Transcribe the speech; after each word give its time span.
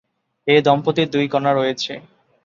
এ 0.47 0.55
দম্পতির 0.65 1.07
দুই 1.13 1.25
কন্যা 1.27 1.51
রয়েছে। 1.53 1.93